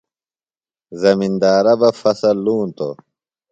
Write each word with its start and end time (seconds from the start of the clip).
زمندارہ 1.01 1.73
بہ 1.79 1.89
فصۡل 1.99 2.37
لونتوۡ۔ 2.43 2.95